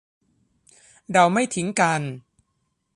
[1.13, 2.01] เราไม่ทิ้งกัน